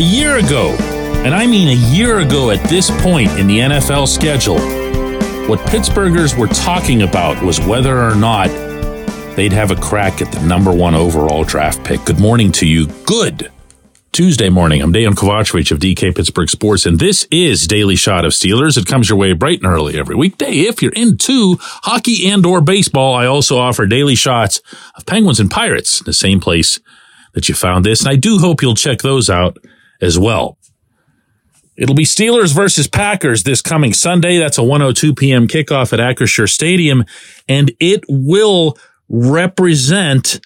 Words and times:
A 0.00 0.02
year 0.02 0.38
ago, 0.38 0.74
and 1.26 1.34
I 1.34 1.46
mean 1.46 1.68
a 1.68 1.94
year 1.94 2.20
ago 2.20 2.50
at 2.50 2.66
this 2.70 2.90
point 3.02 3.38
in 3.38 3.46
the 3.46 3.58
NFL 3.58 4.08
schedule, 4.08 4.58
what 5.46 5.58
Pittsburghers 5.68 6.38
were 6.38 6.46
talking 6.46 7.02
about 7.02 7.44
was 7.44 7.60
whether 7.60 7.98
or 7.98 8.14
not 8.14 8.48
they'd 9.36 9.52
have 9.52 9.70
a 9.70 9.76
crack 9.76 10.22
at 10.22 10.32
the 10.32 10.40
number 10.46 10.72
one 10.72 10.94
overall 10.94 11.44
draft 11.44 11.84
pick. 11.84 12.02
Good 12.06 12.18
morning 12.18 12.50
to 12.52 12.66
you. 12.66 12.86
Good 13.04 13.52
Tuesday 14.12 14.48
morning. 14.48 14.80
I'm 14.80 14.90
Dejan 14.90 15.12
Kovacevic 15.12 15.70
of 15.70 15.80
DK 15.80 16.16
Pittsburgh 16.16 16.48
Sports, 16.48 16.86
and 16.86 16.98
this 16.98 17.28
is 17.30 17.66
Daily 17.66 17.96
Shot 17.96 18.24
of 18.24 18.32
Steelers. 18.32 18.78
It 18.78 18.86
comes 18.86 19.10
your 19.10 19.18
way 19.18 19.34
bright 19.34 19.58
and 19.58 19.70
early 19.70 19.98
every 19.98 20.16
weekday. 20.16 20.60
If 20.60 20.80
you're 20.80 20.94
into 20.94 21.58
hockey 21.60 22.26
and 22.26 22.46
or 22.46 22.62
baseball, 22.62 23.14
I 23.14 23.26
also 23.26 23.58
offer 23.58 23.84
daily 23.84 24.14
shots 24.14 24.62
of 24.94 25.04
Penguins 25.04 25.40
and 25.40 25.50
Pirates, 25.50 26.00
the 26.00 26.14
same 26.14 26.40
place 26.40 26.80
that 27.34 27.50
you 27.50 27.54
found 27.54 27.84
this. 27.84 28.00
And 28.00 28.08
I 28.08 28.16
do 28.16 28.38
hope 28.38 28.62
you'll 28.62 28.74
check 28.74 29.02
those 29.02 29.28
out 29.28 29.58
as 30.00 30.18
well. 30.18 30.58
It'll 31.76 31.94
be 31.94 32.04
Steelers 32.04 32.54
versus 32.54 32.86
Packers 32.86 33.44
this 33.44 33.62
coming 33.62 33.94
Sunday. 33.94 34.38
That's 34.38 34.58
a 34.58 34.62
102 34.62 35.14
p.m. 35.14 35.48
kickoff 35.48 35.92
at 35.92 35.98
Acrisure 35.98 36.48
Stadium, 36.48 37.04
and 37.48 37.72
it 37.80 38.04
will 38.08 38.76
represent 39.08 40.40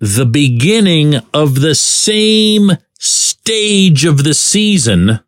the 0.00 0.26
beginning 0.26 1.16
of 1.32 1.60
the 1.60 1.74
same 1.74 2.72
stage 2.98 4.04
of 4.04 4.24
the 4.24 4.34
season 4.34 5.20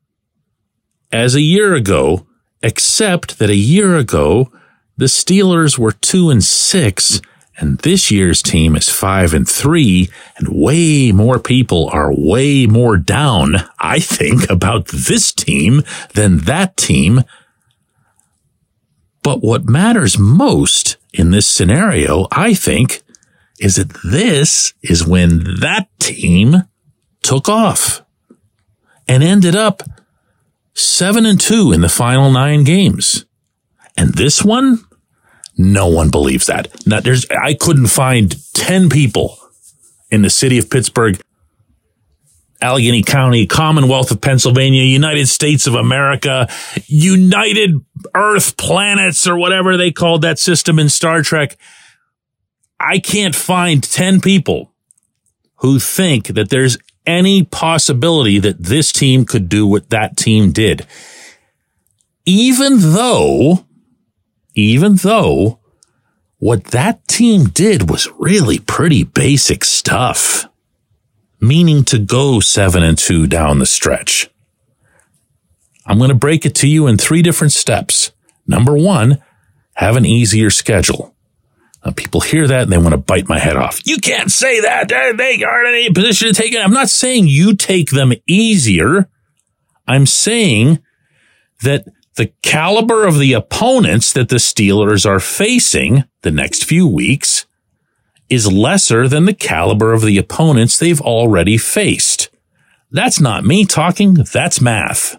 as 1.13 1.35
a 1.35 1.41
year 1.41 1.75
ago, 1.75 2.27
except 2.63 3.39
that 3.39 3.51
a 3.51 3.57
year 3.57 3.97
ago, 3.97 4.51
the 4.97 5.07
Steelers 5.07 5.79
were 5.79 5.93
two 5.93 6.31
and 6.31 6.43
six 6.43 7.21
and 7.61 7.79
this 7.79 8.11
year's 8.11 8.43
team 8.43 8.75
is 8.75 8.89
five 8.89 9.35
and 9.35 9.49
three 9.49 10.09
and 10.37 10.49
way 10.49 11.13
more 11.13 11.39
people 11.39 11.91
are 11.93 12.13
way 12.13 12.67
more 12.67 12.97
down, 12.97 13.57
I 13.79 14.01
think, 14.01 14.49
about 14.51 14.89
this 14.89 15.33
team 15.33 15.83
than 16.15 16.39
that 16.39 16.79
team. 16.79 17.23
But 19.23 19.43
what 19.43 19.69
matters 19.69 20.19
most 20.19 20.97
in 21.13 21.31
this 21.31 21.47
scenario, 21.47 22.27
I 22.33 22.55
think, 22.55 23.03
is 23.59 23.77
that 23.77 23.93
this 24.03 24.73
is 24.83 25.07
when 25.07 25.61
that 25.61 25.89
team 25.99 26.65
took 27.23 27.47
off 27.47 28.03
and 29.07 29.23
ended 29.23 29.55
up 29.55 29.83
seven 30.73 31.27
and 31.27 31.39
two 31.39 31.73
in 31.73 31.83
the 31.83 31.91
final 31.91 32.31
nine 32.31 32.65
games. 32.65 33.27
And 33.99 34.15
this 34.15 34.43
one, 34.43 34.83
no 35.57 35.89
one 35.89 36.11
believes 36.11 36.47
that. 36.47 36.69
Now, 36.87 37.01
there's, 37.01 37.27
I 37.31 37.55
couldn't 37.55 37.89
find 37.89 38.35
10 38.55 38.89
people 38.89 39.39
in 40.11 40.23
the 40.23 40.31
city 40.31 40.59
of 40.59 40.71
Pittsburgh, 40.71 41.21
Allegheny 42.63 43.03
County, 43.03 43.47
Commonwealth 43.47 44.11
of 44.11 44.21
Pennsylvania, 44.21 44.83
United 44.83 45.29
States 45.29 45.67
of 45.67 45.75
America, 45.75 46.49
United 46.87 47.75
Earth 48.15 48.57
Planets, 48.57 49.27
or 49.27 49.37
whatever 49.37 49.77
they 49.77 49.91
called 49.91 50.23
that 50.23 50.39
system 50.39 50.79
in 50.79 50.89
Star 50.89 51.23
Trek 51.23 51.57
I 52.81 52.99
can't 52.99 53.37
find 53.37 53.83
10 53.83 54.23
people 54.23 54.73
who 55.57 55.79
think 55.79 56.29
that 56.29 56.49
there's 56.49 56.79
any 57.07 57.45
possibility 57.45 58.39
that 58.39 58.63
this 58.63 58.91
team 58.91 59.27
could 59.27 59.51
do 59.51 59.67
what 59.67 59.91
that 59.91 60.17
team 60.17 60.51
did. 60.51 60.87
Even 62.25 62.79
though, 62.79 63.67
even 64.55 64.97
though 64.97 65.59
what 66.39 66.65
that 66.67 67.07
team 67.07 67.45
did 67.45 67.91
was 67.91 68.09
really 68.19 68.59
pretty 68.59 69.05
basic 69.05 69.65
stuff, 69.65 70.49
meaning 71.41 71.85
to 71.85 71.99
go 71.99 72.41
seven 72.41 72.83
and 72.83 72.97
two 72.97 73.27
down 73.27 73.59
the 73.59 73.67
stretch. 73.67 74.31
I'm 75.87 75.99
going 75.99 76.11
to 76.11 76.15
break 76.15 76.47
it 76.47 76.55
to 76.57 76.69
you 76.69 76.87
in 76.87 76.97
three 76.97 77.23
different 77.23 77.53
steps. 77.53 78.13
Number 78.47 78.77
one, 78.77 79.23
have 79.75 79.97
an 79.97 80.07
easier 80.07 80.51
schedule. 80.51 81.15
Uh, 81.83 81.93
people 81.93 82.21
hear 82.21 82.47
that 82.47 82.63
and 82.63 82.73
they 82.73 82.79
want 82.79 82.93
to 82.93 82.99
bite 82.99 83.29
my 83.29 83.39
head 83.39 83.57
off. 83.57 83.81
You 83.87 83.99
can't 83.99 84.31
say 84.31 84.61
that. 84.61 84.89
They 84.89 85.43
aren't 85.43 85.69
in 85.69 85.75
any 85.75 85.91
position 85.91 86.29
to 86.29 86.35
take 86.35 86.53
it. 86.53 86.61
I'm 86.61 86.73
not 86.73 86.91
saying 86.91 87.27
you 87.27 87.55
take 87.55 87.91
them 87.91 88.13
easier. 88.27 89.09
I'm 89.87 90.07
saying 90.07 90.81
that 91.63 91.87
the 92.21 92.35
caliber 92.43 93.07
of 93.07 93.19
the 93.19 93.33
opponents 93.33 94.13
that 94.13 94.29
the 94.29 94.37
Steelers 94.37 95.07
are 95.07 95.21
facing 95.21 96.05
the 96.21 96.31
next 96.31 96.65
few 96.65 96.87
weeks 96.87 97.47
is 98.29 98.53
lesser 98.53 99.09
than 99.09 99.25
the 99.25 99.33
caliber 99.33 99.95
of 99.95 100.03
the 100.03 100.19
opponents 100.19 100.79
they've 100.79 101.01
already 101.01 101.57
faced. 101.57 102.29
That's 102.91 103.23
not 103.23 103.47
me 103.47 103.65
talking. 103.65 104.13
That's 104.35 104.61
math. 104.61 105.17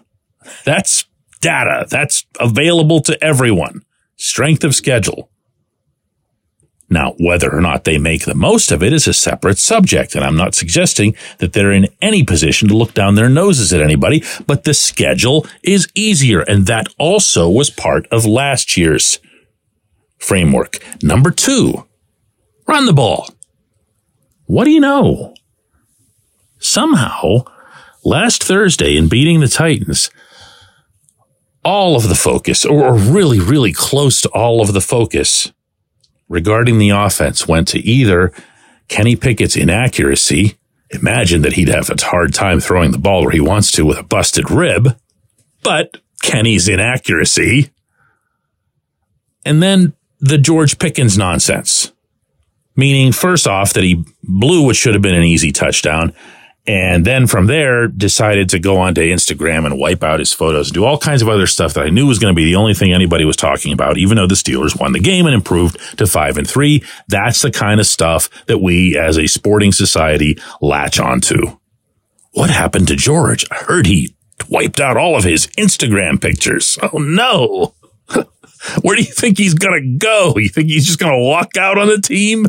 That's 0.64 1.04
data. 1.40 1.88
That's 1.90 2.24
available 2.38 3.00
to 3.00 3.20
everyone. 3.20 3.82
Strength 4.16 4.62
of 4.62 4.72
schedule. 4.72 5.28
Now, 6.92 7.14
whether 7.18 7.50
or 7.50 7.62
not 7.62 7.84
they 7.84 7.96
make 7.96 8.26
the 8.26 8.34
most 8.34 8.70
of 8.70 8.82
it 8.82 8.92
is 8.92 9.08
a 9.08 9.14
separate 9.14 9.56
subject, 9.56 10.14
and 10.14 10.22
I'm 10.22 10.36
not 10.36 10.54
suggesting 10.54 11.16
that 11.38 11.54
they're 11.54 11.72
in 11.72 11.88
any 12.02 12.22
position 12.22 12.68
to 12.68 12.76
look 12.76 12.92
down 12.92 13.14
their 13.14 13.30
noses 13.30 13.72
at 13.72 13.80
anybody, 13.80 14.22
but 14.46 14.64
the 14.64 14.74
schedule 14.74 15.46
is 15.62 15.88
easier, 15.94 16.40
and 16.40 16.66
that 16.66 16.88
also 16.98 17.48
was 17.48 17.70
part 17.70 18.06
of 18.08 18.26
last 18.26 18.76
year's 18.76 19.18
framework. 20.18 20.84
Number 21.02 21.30
two, 21.30 21.86
run 22.68 22.84
the 22.84 22.92
ball. 22.92 23.30
What 24.44 24.64
do 24.64 24.70
you 24.70 24.80
know? 24.80 25.34
Somehow, 26.58 27.46
last 28.04 28.44
Thursday 28.44 28.98
in 28.98 29.08
beating 29.08 29.40
the 29.40 29.48
Titans, 29.48 30.10
all 31.64 31.96
of 31.96 32.10
the 32.10 32.14
focus, 32.14 32.66
or 32.66 32.92
really, 32.92 33.40
really 33.40 33.72
close 33.72 34.20
to 34.20 34.28
all 34.28 34.60
of 34.60 34.74
the 34.74 34.80
focus, 34.82 35.52
regarding 36.32 36.78
the 36.78 36.88
offense 36.88 37.46
went 37.46 37.68
to 37.68 37.78
either 37.78 38.32
Kenny 38.88 39.16
Pickett's 39.16 39.54
inaccuracy. 39.54 40.56
Imagine 40.90 41.42
that 41.42 41.52
he'd 41.52 41.68
have 41.68 41.90
a 41.90 42.04
hard 42.04 42.32
time 42.32 42.58
throwing 42.58 42.90
the 42.90 42.98
ball 42.98 43.22
where 43.22 43.30
he 43.30 43.40
wants 43.40 43.70
to 43.72 43.84
with 43.84 43.98
a 43.98 44.02
busted 44.02 44.50
rib, 44.50 44.98
but 45.62 45.98
Kenny's 46.22 46.68
inaccuracy. 46.68 47.70
And 49.44 49.62
then 49.62 49.92
the 50.20 50.38
George 50.38 50.78
Pickens 50.78 51.18
nonsense, 51.18 51.92
meaning 52.76 53.12
first 53.12 53.46
off 53.46 53.74
that 53.74 53.84
he 53.84 54.02
blew 54.22 54.64
what 54.64 54.76
should 54.76 54.94
have 54.94 55.02
been 55.02 55.14
an 55.14 55.24
easy 55.24 55.52
touchdown 55.52 56.14
and 56.66 57.04
then 57.04 57.26
from 57.26 57.46
there, 57.46 57.88
decided 57.88 58.48
to 58.50 58.60
go 58.60 58.78
onto 58.78 59.00
Instagram 59.00 59.66
and 59.66 59.78
wipe 59.78 60.04
out 60.04 60.20
his 60.20 60.32
photos 60.32 60.68
and 60.68 60.74
do 60.74 60.84
all 60.84 60.96
kinds 60.96 61.20
of 61.20 61.28
other 61.28 61.48
stuff 61.48 61.74
that 61.74 61.84
I 61.84 61.90
knew 61.90 62.06
was 62.06 62.20
going 62.20 62.32
to 62.32 62.36
be 62.36 62.44
the 62.44 62.54
only 62.54 62.72
thing 62.72 62.92
anybody 62.92 63.24
was 63.24 63.36
talking 63.36 63.72
about, 63.72 63.98
even 63.98 64.16
though 64.16 64.28
the 64.28 64.36
Steelers 64.36 64.78
won 64.78 64.92
the 64.92 65.00
game 65.00 65.26
and 65.26 65.34
improved 65.34 65.76
to 65.98 66.06
five 66.06 66.38
and 66.38 66.48
three. 66.48 66.84
That's 67.08 67.42
the 67.42 67.50
kind 67.50 67.80
of 67.80 67.86
stuff 67.86 68.30
that 68.46 68.58
we 68.58 68.96
as 68.96 69.18
a 69.18 69.26
sporting 69.26 69.72
society 69.72 70.38
latch 70.60 71.00
onto. 71.00 71.58
What 72.30 72.50
happened 72.50 72.86
to 72.88 72.96
George? 72.96 73.44
I 73.50 73.56
heard 73.56 73.86
he 73.86 74.14
wiped 74.48 74.80
out 74.80 74.96
all 74.96 75.16
of 75.16 75.24
his 75.24 75.48
Instagram 75.58 76.20
pictures. 76.20 76.78
Oh 76.80 76.98
no. 76.98 77.74
Where 78.82 78.94
do 78.94 79.02
you 79.02 79.12
think 79.12 79.36
he's 79.36 79.54
going 79.54 79.82
to 79.82 79.98
go? 79.98 80.34
You 80.36 80.48
think 80.48 80.68
he's 80.68 80.86
just 80.86 81.00
going 81.00 81.12
to 81.12 81.26
walk 81.26 81.56
out 81.56 81.76
on 81.76 81.88
the 81.88 82.00
team? 82.00 82.46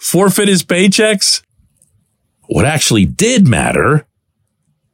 Forfeit 0.00 0.48
his 0.48 0.64
paychecks? 0.64 1.42
What 2.48 2.64
actually 2.64 3.06
did 3.06 3.46
matter 3.46 4.06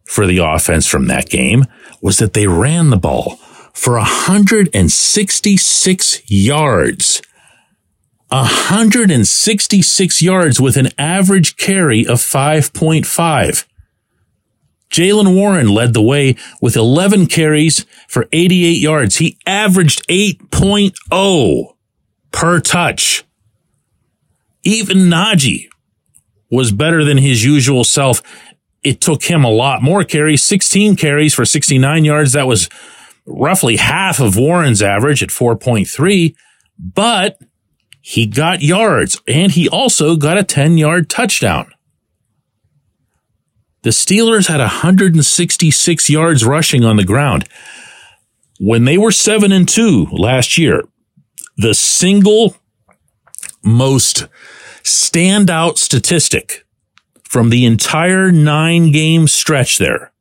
for 0.04 0.26
the 0.26 0.38
offense 0.38 0.86
from 0.86 1.06
that 1.06 1.28
game 1.28 1.66
was 2.00 2.18
that 2.18 2.32
they 2.34 2.46
ran 2.46 2.90
the 2.90 2.96
ball 2.96 3.36
for 3.72 3.94
166 3.94 6.30
yards. 6.30 7.22
166 8.28 10.22
yards 10.22 10.60
with 10.60 10.76
an 10.76 10.88
average 10.98 11.56
carry 11.56 12.06
of 12.06 12.18
5.5. 12.18 13.64
Jaylen 14.90 15.34
Warren 15.34 15.68
led 15.68 15.94
the 15.94 16.02
way 16.02 16.36
with 16.60 16.76
11 16.76 17.26
carries 17.26 17.86
for 18.08 18.28
88 18.32 18.78
yards. 18.78 19.16
He 19.16 19.38
averaged 19.46 20.06
8.0 20.08 21.74
per 22.30 22.60
touch. 22.60 23.24
Even 24.64 24.98
Najee 24.98 25.71
was 26.52 26.70
better 26.70 27.02
than 27.02 27.16
his 27.16 27.42
usual 27.44 27.82
self. 27.82 28.22
It 28.84 29.00
took 29.00 29.24
him 29.24 29.42
a 29.42 29.50
lot 29.50 29.82
more 29.82 30.04
carries, 30.04 30.42
16 30.42 30.96
carries 30.96 31.32
for 31.32 31.46
69 31.46 32.04
yards. 32.04 32.34
That 32.34 32.46
was 32.46 32.68
roughly 33.26 33.76
half 33.76 34.20
of 34.20 34.36
Warren's 34.36 34.82
average 34.82 35.22
at 35.22 35.30
4.3, 35.30 36.34
but 36.78 37.38
he 38.02 38.26
got 38.26 38.60
yards 38.60 39.20
and 39.26 39.52
he 39.52 39.66
also 39.66 40.16
got 40.16 40.36
a 40.36 40.44
10 40.44 40.76
yard 40.76 41.08
touchdown. 41.08 41.72
The 43.82 43.90
Steelers 43.90 44.46
had 44.46 44.60
166 44.60 46.10
yards 46.10 46.44
rushing 46.44 46.84
on 46.84 46.96
the 46.96 47.04
ground. 47.04 47.48
When 48.60 48.84
they 48.84 48.98
were 48.98 49.10
7 49.10 49.50
and 49.50 49.68
2 49.68 50.08
last 50.12 50.58
year, 50.58 50.84
the 51.56 51.74
single 51.74 52.56
most 53.64 54.28
standout 54.84 55.78
statistic 55.78 56.64
from 57.22 57.50
the 57.50 57.64
entire 57.64 58.30
nine 58.30 58.92
game 58.92 59.26
stretch 59.26 59.78
there 59.78 60.12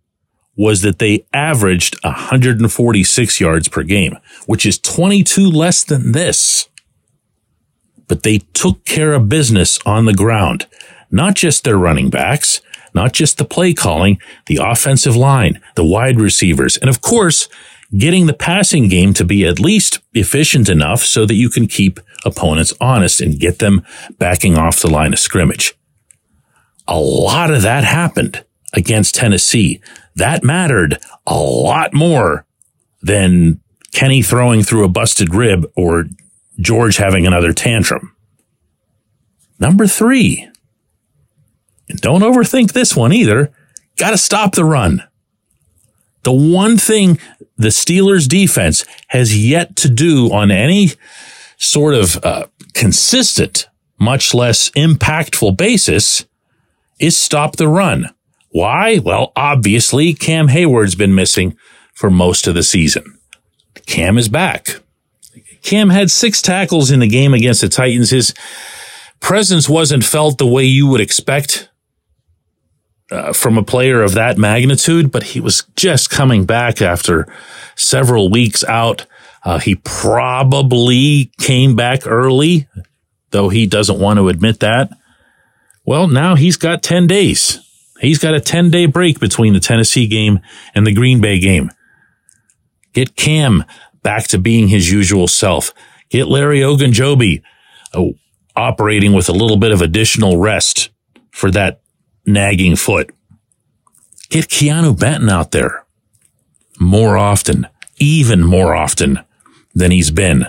was 0.56 0.82
that 0.82 1.00
they 1.00 1.26
averaged 1.34 1.96
146 2.04 3.40
yards 3.40 3.68
per 3.68 3.84
game, 3.84 4.18
which 4.46 4.66
is 4.66 4.78
22 4.80 5.50
less 5.50 5.84
than 5.84 6.12
this. 6.12 6.70
But 8.08 8.24
they 8.24 8.40
took 8.54 8.84
care 8.86 9.14
of 9.14 9.30
business 9.30 9.80
on 9.86 10.06
the 10.06 10.14
ground, 10.14 10.68
not 11.10 11.36
just 11.36 11.64
their 11.64 11.78
running 11.78 12.10
backs, 12.10 12.62
not 12.94 13.14
just 13.14 13.38
the 13.38 13.46
play 13.46 13.74
calling, 13.74 14.20
the 14.48 14.60
offensive 14.62 15.16
line, 15.16 15.62
the 15.76 15.86
wide 15.86 16.20
receivers, 16.20 16.78
and 16.78 16.90
of 16.90 17.02
course, 17.02 17.48
getting 17.98 18.26
the 18.26 18.34
passing 18.34 18.88
game 18.88 19.14
to 19.14 19.26
be 19.26 19.46
at 19.46 19.60
least 19.60 20.00
efficient 20.14 20.70
enough 20.70 21.04
so 21.04 21.26
that 21.26 21.36
you 21.36 21.50
can 21.50 21.68
keep 21.68 22.00
opponents 22.26 22.74
honest 22.80 23.22
and 23.22 23.40
get 23.40 23.60
them 23.60 23.86
backing 24.18 24.58
off 24.58 24.82
the 24.82 24.90
line 24.90 25.14
of 25.14 25.20
scrimmage. 25.20 25.76
A 26.88 27.00
lot 27.00 27.52
of 27.52 27.62
that 27.62 27.84
happened 27.84 28.44
against 28.74 29.16
Tennessee. 29.16 29.82
That 30.16 30.44
mattered 30.44 30.98
a 31.26 31.38
lot 31.38 31.94
more 31.94 32.46
than 33.02 33.62
Kenny 33.94 34.22
throwing 34.22 34.64
through 34.64 34.84
a 34.84 34.90
busted 34.90 35.34
rib 35.34 35.66
or 35.76 36.06
George 36.60 36.98
having 36.98 37.26
another 37.26 37.54
tantrum. 37.54 38.16
Number 39.60 39.88
three. 39.88 40.48
And 41.90 42.00
don't 42.00 42.22
overthink 42.22 42.74
this 42.74 42.96
one 42.96 43.14
either. 43.14 43.52
Got 43.98 44.12
to 44.12 44.18
stop 44.18 44.56
the 44.56 44.66
run. 44.66 45.04
The 46.24 46.32
one 46.32 46.78
thing 46.78 47.20
the 47.58 47.70
Steelers 47.70 48.28
defense 48.28 48.86
has 49.08 49.38
yet 49.38 49.76
to 49.78 49.90
do 49.90 50.32
on 50.32 50.52
any 50.52 50.92
sort 51.62 51.94
of 51.94 52.18
uh, 52.26 52.48
consistent, 52.74 53.70
much 54.00 54.34
less 54.34 54.72
impactful 54.72 55.56
basis 55.56 56.26
is 57.00 57.18
stop 57.18 57.56
the 57.56 57.68
run. 57.68 58.10
Why? 58.50 59.00
Well, 59.00 59.32
obviously 59.36 60.14
Cam 60.14 60.50
Hayward's 60.50 60.96
been 60.96 61.16
missing 61.16 61.56
for 61.94 62.10
most 62.10 62.48
of 62.48 62.56
the 62.56 62.64
season. 62.64 63.20
Cam 63.86 64.18
is 64.18 64.28
back. 64.28 64.82
Cam 65.62 65.92
had 65.92 66.10
six 66.10 66.42
tackles 66.42 66.90
in 66.90 67.00
the 67.00 67.08
game 67.08 67.34
against 67.34 67.62
the 67.62 67.70
Titans. 67.70 68.10
His 68.10 68.34
presence 69.20 69.70
wasn't 69.70 70.04
felt 70.04 70.40
the 70.40 70.48
way 70.48 70.64
you 70.64 70.88
would 70.88 71.00
expect 71.00 71.70
uh, 73.12 73.34
from 73.34 73.58
a 73.58 73.64
player 73.64 74.02
of 74.02 74.16
that 74.16 74.38
magnitude, 74.38 75.12
but 75.12 75.24
he 75.24 75.40
was 75.40 75.64
just 75.76 76.10
coming 76.10 76.46
back 76.46 76.82
after 76.82 77.32
several 77.76 78.32
weeks 78.32 78.64
out. 78.64 79.06
Uh, 79.44 79.60
he 79.60 79.76
probably 79.76 81.32
came 81.40 81.76
back 81.76 82.06
early, 82.06 82.68
though 83.32 83.50
he 83.50 83.66
doesn't 83.66 84.00
want 84.00 84.18
to 84.18 84.30
admit 84.30 84.60
that. 84.60 84.92
Well, 85.84 86.08
now 86.08 86.36
he's 86.36 86.58
got 86.58 86.84
10 86.84 87.08
days. 87.08 87.60
He's 88.00 88.20
got 88.20 88.36
a 88.36 88.40
10 88.40 88.70
day 88.70 88.86
break 88.86 89.20
between 89.20 89.54
the 89.54 89.60
Tennessee 89.60 90.08
game 90.08 90.40
and 90.76 90.86
the 90.86 90.94
Green 90.94 91.22
Bay 91.22 91.40
game. 91.40 91.72
Get 92.94 93.16
Cam 93.16 93.64
back 94.04 94.28
to 94.30 94.38
being 94.38 94.68
his 94.68 94.92
usual 94.92 95.28
self. 95.28 95.74
Get 96.10 96.28
Larry 96.28 96.60
Ogunjobi 96.60 97.42
uh, 97.94 98.06
operating 98.56 99.14
with 99.14 99.30
a 99.30 99.34
little 99.34 99.58
bit 99.58 99.72
of 99.72 99.82
additional 99.82 100.38
rest 100.38 100.90
for 101.32 101.50
that 101.52 101.82
nagging 102.26 102.76
foot. 102.76 103.12
Get 104.30 104.48
Keanu 104.48 104.98
Benton 105.00 105.30
out 105.30 105.52
there 105.52 105.86
more 106.80 107.18
often, 107.18 107.68
even 107.98 108.44
more 108.44 108.74
often 108.76 109.20
than 109.74 109.92
he's 109.92 110.12
been. 110.12 110.48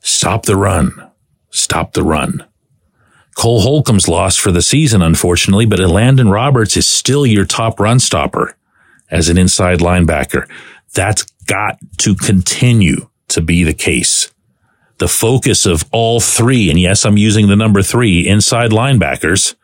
Stop 0.00 0.46
the 0.46 0.56
run. 0.56 1.10
Stop 1.50 1.92
the 1.92 2.02
run. 2.02 2.44
Cole 3.36 3.62
Holcomb's 3.62 4.08
lost 4.08 4.40
for 4.40 4.52
the 4.52 4.62
season, 4.62 5.02
unfortunately, 5.02 5.66
but 5.66 5.80
Elandon 5.80 6.30
Roberts 6.30 6.76
is 6.76 6.86
still 6.86 7.26
your 7.26 7.44
top 7.44 7.80
run 7.80 7.98
stopper 7.98 8.56
as 9.10 9.28
an 9.28 9.38
inside 9.38 9.80
linebacker. 9.80 10.48
That's 10.94 11.24
got 11.46 11.78
to 11.98 12.14
continue 12.14 13.08
to 13.28 13.40
be 13.40 13.64
the 13.64 13.74
case. 13.74 14.32
The 14.98 15.08
focus 15.08 15.66
of 15.66 15.84
all 15.90 16.20
three, 16.20 16.70
and 16.70 16.78
yes, 16.78 17.04
I'm 17.04 17.16
using 17.16 17.48
the 17.48 17.56
number 17.56 17.82
three 17.82 18.28
inside 18.28 18.70
linebackers 18.70 19.56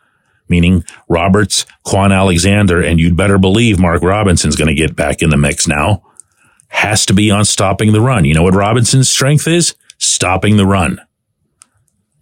meaning 0.51 0.83
Roberts, 1.09 1.65
Kwon 1.87 2.15
Alexander, 2.15 2.83
and 2.83 2.99
you'd 2.99 3.17
better 3.17 3.39
believe 3.39 3.79
Mark 3.79 4.03
Robinson's 4.03 4.57
going 4.57 4.67
to 4.67 4.75
get 4.75 4.95
back 4.95 5.23
in 5.23 5.31
the 5.31 5.37
mix 5.37 5.67
now, 5.67 6.03
has 6.71 7.05
to 7.05 7.13
be 7.13 7.29
on 7.29 7.45
stopping 7.45 7.91
the 7.91 8.01
run. 8.01 8.25
You 8.25 8.33
know 8.33 8.43
what 8.43 8.55
Robinson's 8.55 9.09
strength 9.09 9.47
is? 9.47 9.75
Stopping 9.97 10.57
the 10.57 10.65
run. 10.65 10.99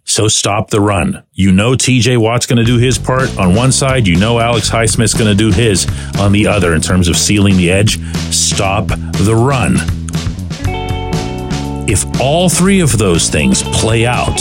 So 0.04 0.28
stop 0.28 0.70
the 0.70 0.80
run. 0.80 1.22
You 1.32 1.52
know 1.52 1.72
TJ 1.72 2.18
Watt's 2.18 2.46
going 2.46 2.58
to 2.58 2.64
do 2.64 2.76
his 2.76 2.98
part 2.98 3.36
on 3.38 3.54
one 3.54 3.72
side. 3.72 4.06
You 4.06 4.16
know 4.16 4.38
Alex 4.38 4.68
Highsmith's 4.68 5.14
going 5.14 5.30
to 5.30 5.36
do 5.36 5.50
his 5.50 5.86
on 6.18 6.32
the 6.32 6.46
other 6.46 6.74
in 6.74 6.80
terms 6.80 7.08
of 7.08 7.16
sealing 7.16 7.56
the 7.56 7.70
edge. 7.70 7.98
Stop 8.34 8.88
the 8.88 9.34
run. 9.34 9.76
If 11.88 12.20
all 12.20 12.48
three 12.48 12.80
of 12.80 12.98
those 12.98 13.28
things 13.30 13.62
play 13.62 14.04
out, 14.04 14.40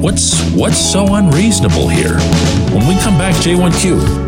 What's 0.00 0.40
what's 0.52 0.78
so 0.78 1.16
unreasonable 1.16 1.88
here? 1.88 2.20
When 2.70 2.86
we 2.86 2.94
come 3.00 3.18
back, 3.18 3.34
J1Q. 3.34 4.27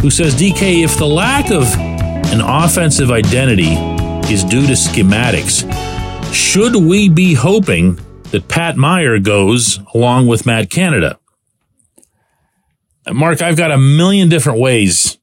who 0.00 0.10
says, 0.10 0.34
DK, 0.34 0.84
if 0.84 0.96
the 0.98 1.06
lack 1.06 1.50
of 1.50 1.64
an 2.32 2.40
offensive 2.40 3.10
identity 3.10 3.74
is 4.32 4.44
due 4.44 4.66
to 4.66 4.72
schematics, 4.72 5.64
should 6.32 6.76
we 6.76 7.08
be 7.08 7.34
hoping 7.34 7.98
that 8.30 8.48
Pat 8.48 8.76
Meyer 8.76 9.18
goes 9.18 9.80
along 9.94 10.26
with 10.26 10.46
Matt 10.46 10.70
Canada? 10.70 11.18
Mark, 13.12 13.40
I've 13.40 13.56
got 13.56 13.70
a 13.70 13.78
million 13.78 14.28
different 14.28 14.58
ways 14.58 15.18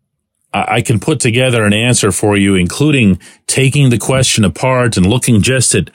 I 0.54 0.82
can 0.82 1.00
put 1.00 1.20
together 1.20 1.66
an 1.66 1.74
answer 1.74 2.12
for 2.12 2.38
you, 2.38 2.56
including 2.56 3.20
taking 3.48 3.90
the 3.90 3.98
question 3.98 4.46
apart 4.46 4.98
and 4.98 5.06
looking 5.06 5.42
just 5.42 5.74
at 5.74 5.90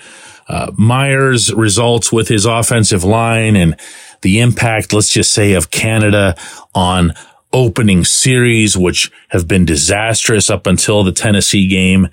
uh, 0.48 0.72
Meyer's 0.76 1.52
results 1.54 2.10
with 2.10 2.26
his 2.26 2.44
offensive 2.44 3.04
line 3.04 3.54
and 3.54 3.78
the 4.22 4.40
impact, 4.40 4.92
let's 4.92 5.10
just 5.10 5.32
say, 5.32 5.52
of 5.52 5.70
Canada 5.70 6.34
on 6.74 7.12
opening 7.52 8.04
series, 8.04 8.76
which 8.76 9.10
have 9.28 9.48
been 9.48 9.64
disastrous 9.64 10.50
up 10.50 10.66
until 10.66 11.02
the 11.02 11.12
Tennessee 11.12 11.66
game. 11.66 12.08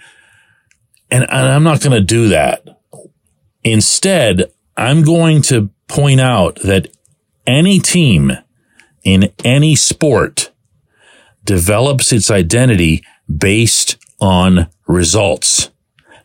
And, 1.12 1.24
and 1.24 1.48
I'm 1.48 1.63
not 1.63 1.82
going 1.82 1.96
to 1.96 2.01
do 2.01 2.30
that. 2.30 2.63
Instead, 3.63 4.51
I'm 4.77 5.04
going 5.04 5.42
to 5.44 5.70
point 5.88 6.20
out 6.20 6.56
that 6.63 6.88
any 7.46 7.80
team 7.80 8.32
in 9.04 9.32
any 9.44 9.75
sport 9.75 10.51
develops 11.44 12.12
its 12.12 12.32
identity 12.32 13.04
based 13.34 13.98
on 14.20 14.68
results, 14.88 15.70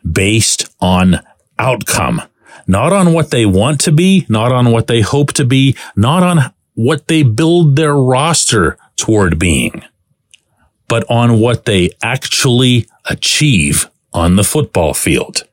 based 0.03 0.73
on 0.79 1.21
outcome 1.59 2.23
not 2.67 2.93
on 2.93 3.13
what 3.13 3.31
they 3.31 3.45
want 3.45 3.81
to 3.81 3.91
be, 3.91 4.25
not 4.29 4.51
on 4.51 4.71
what 4.71 4.87
they 4.87 5.01
hope 5.01 5.33
to 5.33 5.45
be, 5.45 5.75
not 5.95 6.23
on 6.23 6.53
what 6.73 7.07
they 7.07 7.23
build 7.23 7.75
their 7.75 7.95
roster 7.95 8.77
toward 9.01 9.39
being, 9.39 9.83
but 10.87 11.03
on 11.09 11.39
what 11.39 11.65
they 11.65 11.89
actually 12.03 12.87
achieve 13.09 13.89
on 14.13 14.35
the 14.35 14.43
football 14.43 14.93
field. 14.93 15.43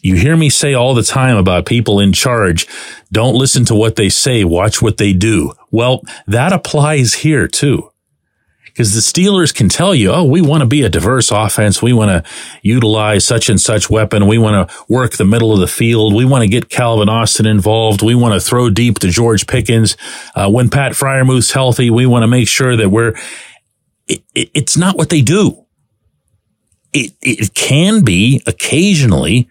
You 0.00 0.16
hear 0.16 0.36
me 0.36 0.50
say 0.50 0.74
all 0.74 0.94
the 0.94 1.02
time 1.02 1.36
about 1.36 1.66
people 1.66 2.00
in 2.00 2.12
charge. 2.12 2.66
Don't 3.12 3.34
listen 3.34 3.64
to 3.66 3.74
what 3.74 3.96
they 3.96 4.08
say. 4.08 4.44
Watch 4.44 4.82
what 4.82 4.96
they 4.96 5.12
do. 5.12 5.52
Well, 5.70 6.02
that 6.26 6.52
applies 6.52 7.14
here 7.14 7.48
too 7.48 7.90
because 8.74 8.92
the 8.92 9.00
Steelers 9.00 9.54
can 9.54 9.68
tell 9.68 9.94
you, 9.94 10.10
oh, 10.10 10.24
we 10.24 10.42
want 10.42 10.62
to 10.62 10.66
be 10.66 10.82
a 10.82 10.88
diverse 10.88 11.30
offense. 11.30 11.80
We 11.80 11.92
want 11.92 12.10
to 12.10 12.30
utilize 12.60 13.24
such 13.24 13.48
and 13.48 13.60
such 13.60 13.88
weapon. 13.88 14.26
We 14.26 14.36
want 14.36 14.68
to 14.68 14.76
work 14.88 15.12
the 15.12 15.24
middle 15.24 15.52
of 15.52 15.60
the 15.60 15.68
field. 15.68 16.12
We 16.12 16.24
want 16.24 16.42
to 16.42 16.48
get 16.48 16.70
Calvin 16.70 17.08
Austin 17.08 17.46
involved. 17.46 18.02
We 18.02 18.16
want 18.16 18.34
to 18.34 18.40
throw 18.40 18.70
deep 18.70 18.98
to 18.98 19.10
George 19.10 19.46
Pickens. 19.46 19.96
Uh, 20.34 20.50
when 20.50 20.70
Pat 20.70 20.90
Freiermuth's 20.90 21.52
healthy, 21.52 21.88
we 21.88 22.04
want 22.04 22.24
to 22.24 22.26
make 22.26 22.48
sure 22.48 22.74
that 22.74 22.88
we're, 22.88 23.14
it, 24.08 24.24
it, 24.34 24.50
it's 24.54 24.76
not 24.76 24.96
what 24.96 25.08
they 25.08 25.22
do. 25.22 25.64
It, 26.92 27.12
it 27.22 27.54
can 27.54 28.02
be 28.02 28.42
occasionally, 28.44 29.48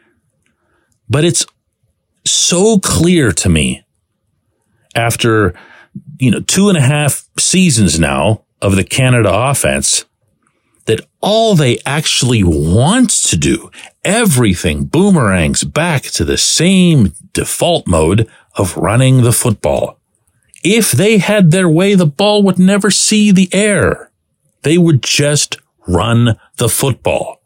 but 1.08 1.24
it's 1.24 1.46
so 2.25 2.77
clear 2.77 3.32
to 3.32 3.48
me 3.48 3.86
after 4.96 5.53
you 6.20 6.30
know, 6.30 6.42
two 6.42 6.68
and 6.68 6.77
a 6.77 6.82
half 6.82 7.30
seasons 7.38 7.98
now 7.98 8.44
of 8.63 8.77
the 8.77 8.84
Canada 8.84 9.29
offense 9.32 10.05
that 10.86 11.01
all 11.22 11.55
they 11.55 11.77
actually 11.86 12.43
want 12.43 13.10
to 13.10 13.38
do, 13.38 13.70
everything 14.03 14.86
boomerangs 14.86 15.63
back 15.63 16.03
to 16.03 16.25
the 16.25 16.38
same 16.38 17.13
default 17.34 17.88
mode 17.88 18.27
of 18.55 18.77
running 18.77 19.22
the 19.22 19.32
football. 19.32 20.00
If 20.63 20.91
they 20.91 21.17
had 21.17 21.51
their 21.51 21.70
way, 21.70 21.93
the 21.93 22.05
ball 22.05 22.41
would 22.43 22.58
never 22.58 22.89
see 22.89 23.32
the 23.32 23.50
air. 23.53 24.12
They 24.62 24.77
would 24.77 25.03
just 25.03 25.58
run 25.86 26.39
the 26.58 26.70
football. 26.70 27.41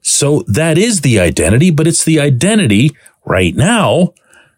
So 0.00 0.44
that 0.46 0.78
is 0.78 1.02
the 1.02 1.20
identity, 1.20 1.70
but 1.70 1.86
it's 1.86 2.04
the 2.04 2.20
identity 2.20 2.90
right 3.24 3.54
now 3.54 4.14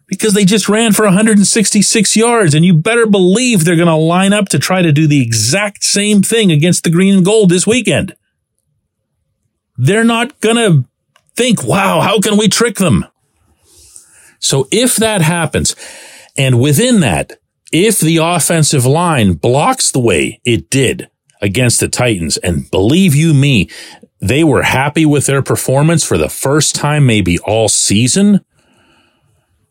because 0.07 0.33
they 0.33 0.45
just 0.45 0.69
ran 0.69 0.93
for 0.93 1.05
166 1.05 2.15
yards 2.15 2.53
and 2.53 2.65
you 2.65 2.73
better 2.73 3.05
believe 3.05 3.65
they're 3.65 3.75
going 3.75 3.87
to 3.87 3.95
line 3.95 4.33
up 4.33 4.49
to 4.49 4.59
try 4.59 4.81
to 4.81 4.91
do 4.91 5.05
the 5.05 5.21
exact 5.21 5.83
same 5.83 6.21
thing 6.21 6.51
against 6.51 6.83
the 6.83 6.89
green 6.89 7.15
and 7.17 7.25
gold 7.25 7.49
this 7.49 7.67
weekend. 7.67 8.15
They're 9.77 10.05
not 10.05 10.39
going 10.39 10.55
to 10.55 10.87
think, 11.35 11.63
wow, 11.63 12.01
how 12.01 12.19
can 12.19 12.37
we 12.37 12.47
trick 12.47 12.75
them? 12.75 13.05
So 14.39 14.67
if 14.71 14.95
that 14.95 15.21
happens, 15.21 15.75
and 16.37 16.61
within 16.61 17.01
that, 17.01 17.33
if 17.71 17.99
the 17.99 18.17
offensive 18.17 18.85
line 18.85 19.33
blocks 19.33 19.91
the 19.91 19.99
way 19.99 20.39
it 20.45 20.69
did 20.69 21.09
against 21.41 21.79
the 21.79 21.87
Titans, 21.87 22.37
and 22.37 22.69
believe 22.71 23.13
you 23.13 23.33
me, 23.33 23.69
they 24.19 24.43
were 24.43 24.63
happy 24.63 25.05
with 25.05 25.25
their 25.25 25.41
performance 25.41 26.03
for 26.03 26.17
the 26.17 26.29
first 26.29 26.75
time, 26.75 27.05
maybe 27.05 27.37
all 27.39 27.67
season, 27.67 28.41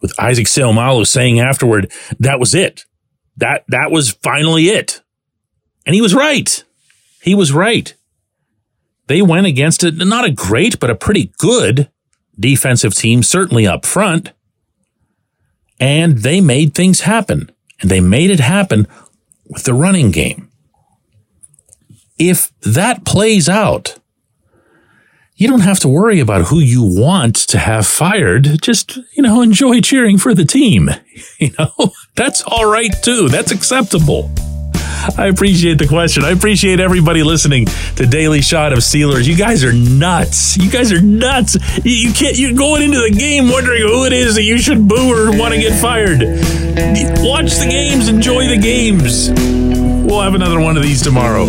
with 0.06 0.20
Isaac 0.20 0.46
Seumalo 0.46 1.04
saying 1.06 1.40
afterward, 1.40 1.90
that 2.20 2.38
was 2.38 2.54
it. 2.54 2.84
That, 3.36 3.64
that 3.68 3.90
was 3.90 4.12
finally 4.22 4.68
it. 4.68 5.02
And 5.84 5.94
he 5.94 6.00
was 6.00 6.14
right. 6.14 6.62
He 7.22 7.34
was 7.34 7.52
right. 7.52 7.92
They 9.08 9.20
went 9.20 9.46
against 9.46 9.82
it, 9.82 9.96
not 9.96 10.24
a 10.24 10.30
great, 10.30 10.78
but 10.78 10.90
a 10.90 10.94
pretty 10.94 11.32
good 11.38 11.90
defensive 12.38 12.94
team, 12.94 13.22
certainly 13.22 13.66
up 13.66 13.84
front. 13.84 14.32
And 15.80 16.18
they 16.18 16.40
made 16.40 16.74
things 16.74 17.00
happen. 17.00 17.50
And 17.80 17.90
they 17.90 18.00
made 18.00 18.30
it 18.30 18.40
happen 18.40 18.86
with 19.48 19.64
the 19.64 19.74
running 19.74 20.10
game. 20.12 20.50
If 22.18 22.52
that 22.60 23.04
plays 23.04 23.48
out, 23.48 23.98
you 25.36 25.46
don't 25.48 25.60
have 25.60 25.80
to 25.80 25.88
worry 25.88 26.18
about 26.18 26.46
who 26.46 26.58
you 26.58 26.82
want 26.82 27.36
to 27.36 27.58
have 27.58 27.86
fired. 27.86 28.62
Just, 28.62 28.96
you 29.12 29.22
know, 29.22 29.42
enjoy 29.42 29.80
cheering 29.80 30.18
for 30.18 30.34
the 30.34 30.44
team. 30.44 30.90
You 31.38 31.50
know, 31.58 31.92
that's 32.14 32.42
all 32.42 32.70
right 32.70 32.90
too. 33.02 33.28
That's 33.28 33.50
acceptable. 33.50 34.30
I 35.16 35.26
appreciate 35.26 35.78
the 35.78 35.86
question. 35.86 36.24
I 36.24 36.30
appreciate 36.30 36.78
everybody 36.80 37.22
listening 37.22 37.66
to 37.96 38.06
Daily 38.06 38.42
Shot 38.42 38.72
of 38.72 38.80
Steelers. 38.80 39.26
You 39.26 39.36
guys 39.36 39.64
are 39.64 39.72
nuts. 39.72 40.56
You 40.58 40.70
guys 40.70 40.92
are 40.92 41.00
nuts. 41.00 41.56
You 41.84 42.12
can't, 42.12 42.38
you're 42.38 42.54
going 42.54 42.82
into 42.82 42.98
the 43.00 43.10
game 43.10 43.48
wondering 43.48 43.82
who 43.82 44.04
it 44.04 44.12
is 44.12 44.34
that 44.34 44.42
you 44.42 44.58
should 44.58 44.88
boo 44.88 45.10
or 45.10 45.38
want 45.38 45.54
to 45.54 45.60
get 45.60 45.78
fired. 45.80 46.20
Watch 47.22 47.56
the 47.56 47.66
games, 47.70 48.08
enjoy 48.08 48.46
the 48.46 48.58
games. 48.58 49.30
We'll 49.30 50.22
have 50.22 50.34
another 50.34 50.60
one 50.60 50.76
of 50.76 50.82
these 50.82 51.02
tomorrow. 51.02 51.46